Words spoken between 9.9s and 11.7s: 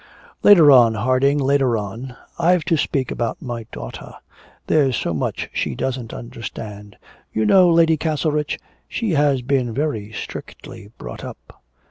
strictly brought up.'